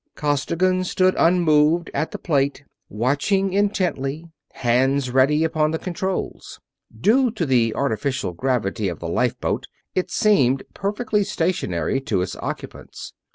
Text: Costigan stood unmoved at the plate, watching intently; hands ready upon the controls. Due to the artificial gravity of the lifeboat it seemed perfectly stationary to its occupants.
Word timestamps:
Costigan 0.15 0.83
stood 0.83 1.13
unmoved 1.19 1.91
at 1.93 2.09
the 2.09 2.17
plate, 2.17 2.63
watching 2.89 3.53
intently; 3.53 4.25
hands 4.53 5.11
ready 5.11 5.43
upon 5.43 5.69
the 5.69 5.77
controls. 5.77 6.59
Due 6.99 7.29
to 7.29 7.45
the 7.45 7.71
artificial 7.75 8.33
gravity 8.33 8.87
of 8.87 8.97
the 8.97 9.07
lifeboat 9.07 9.67
it 9.93 10.09
seemed 10.09 10.63
perfectly 10.73 11.23
stationary 11.23 12.01
to 12.01 12.23
its 12.23 12.35
occupants. 12.37 13.13